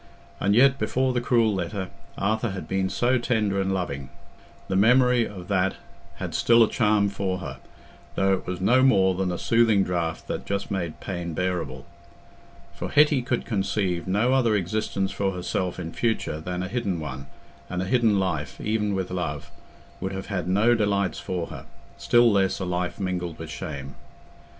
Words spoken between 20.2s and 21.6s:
had no delights for